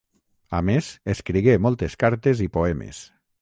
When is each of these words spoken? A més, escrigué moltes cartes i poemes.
A 0.59 0.61
més, 0.69 0.87
escrigué 1.15 1.55
moltes 1.67 1.97
cartes 2.05 2.43
i 2.47 2.49
poemes. 2.57 3.05